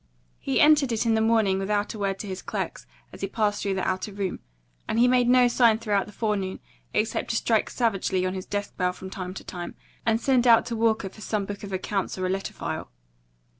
He 0.39 0.59
entered 0.59 0.91
it 0.91 1.05
in 1.05 1.13
the 1.13 1.21
morning 1.21 1.59
without 1.59 1.93
a 1.93 1.99
word 1.99 2.17
to 2.21 2.27
his 2.27 2.41
clerks 2.41 2.87
as 3.13 3.21
he 3.21 3.27
passed 3.27 3.61
through 3.61 3.75
the 3.75 3.87
outer 3.87 4.11
room, 4.11 4.39
and 4.87 4.97
he 4.97 5.07
made 5.07 5.29
no 5.29 5.47
sign 5.47 5.77
throughout 5.77 6.07
the 6.07 6.11
forenoon, 6.11 6.59
except 6.91 7.29
to 7.29 7.35
strike 7.35 7.69
savagely 7.69 8.25
on 8.25 8.33
his 8.33 8.47
desk 8.47 8.75
bell 8.77 8.93
from 8.93 9.11
time 9.11 9.35
to 9.35 9.43
time, 9.43 9.75
and 10.03 10.19
send 10.19 10.47
out 10.47 10.65
to 10.65 10.75
Walker 10.75 11.07
for 11.09 11.21
some 11.21 11.45
book 11.45 11.61
of 11.61 11.71
accounts 11.71 12.17
or 12.17 12.25
a 12.25 12.29
letter 12.29 12.51
file. 12.51 12.89